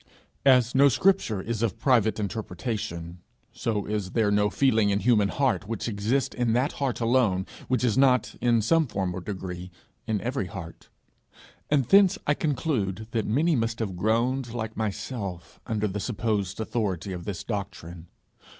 [0.47, 3.19] As no scripture is of private interpretation,
[3.51, 7.83] so is there no feeling in human heart which exists in that heart alone, which
[7.83, 9.69] is not, in some form or degree,
[10.07, 10.89] in every heart;
[11.69, 17.13] and thence I conclude that many must have groaned like myself under the supposed authority
[17.13, 18.07] of this doctrine.